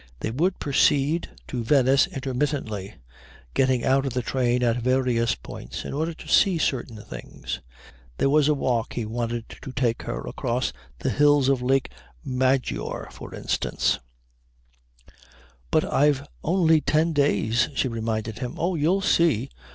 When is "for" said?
13.11-13.35